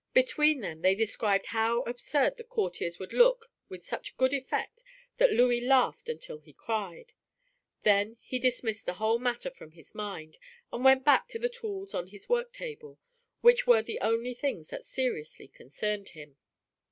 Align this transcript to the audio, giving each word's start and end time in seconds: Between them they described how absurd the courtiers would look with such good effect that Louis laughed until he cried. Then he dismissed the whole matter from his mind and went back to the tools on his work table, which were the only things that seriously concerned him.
Between 0.15 0.61
them 0.61 0.81
they 0.81 0.95
described 0.95 1.45
how 1.53 1.83
absurd 1.83 2.37
the 2.37 2.43
courtiers 2.43 2.97
would 2.97 3.13
look 3.13 3.51
with 3.69 3.85
such 3.85 4.17
good 4.17 4.33
effect 4.33 4.83
that 5.17 5.31
Louis 5.31 5.61
laughed 5.61 6.09
until 6.09 6.39
he 6.39 6.53
cried. 6.53 7.13
Then 7.83 8.17
he 8.19 8.39
dismissed 8.39 8.87
the 8.87 8.95
whole 8.95 9.19
matter 9.19 9.51
from 9.51 9.73
his 9.73 9.93
mind 9.93 10.39
and 10.73 10.83
went 10.83 11.05
back 11.05 11.27
to 11.27 11.37
the 11.37 11.49
tools 11.49 11.93
on 11.93 12.07
his 12.07 12.27
work 12.27 12.51
table, 12.51 12.97
which 13.41 13.67
were 13.67 13.83
the 13.83 13.99
only 13.99 14.33
things 14.33 14.71
that 14.71 14.87
seriously 14.87 15.47
concerned 15.47 16.09
him. 16.09 16.35